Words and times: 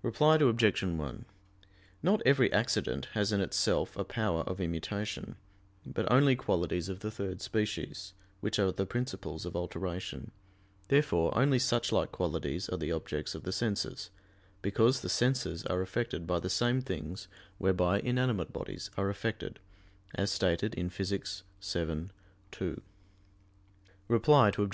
Reply 0.00 0.36
Obj. 0.36 0.82
1: 0.82 1.24
Not 2.02 2.22
every 2.24 2.50
accident 2.54 3.08
has 3.12 3.32
in 3.32 3.42
itself 3.42 3.98
a 3.98 4.02
power 4.04 4.40
of 4.44 4.62
immutation 4.62 5.36
but 5.84 6.10
only 6.10 6.34
qualities 6.36 6.88
of 6.88 7.00
the 7.00 7.10
third 7.10 7.42
species, 7.42 8.14
which 8.40 8.58
are 8.58 8.72
the 8.72 8.86
principles 8.86 9.44
of 9.44 9.54
alteration: 9.54 10.30
therefore 10.88 11.36
only 11.36 11.58
suchlike 11.58 12.12
qualities 12.12 12.70
are 12.70 12.78
the 12.78 12.92
objects 12.92 13.34
of 13.34 13.42
the 13.42 13.52
senses; 13.52 14.08
because 14.62 15.02
"the 15.02 15.10
senses 15.10 15.66
are 15.66 15.82
affected 15.82 16.26
by 16.26 16.40
the 16.40 16.48
same 16.48 16.80
things 16.80 17.28
whereby 17.58 18.00
inanimate 18.00 18.54
bodies 18.54 18.90
are 18.96 19.10
affected," 19.10 19.60
as 20.14 20.30
stated 20.30 20.72
in 20.76 20.88
Phys. 20.88 21.42
vii, 21.60 22.08
2. 22.52 22.80
Reply 24.08 24.48
Obj. 24.56 24.66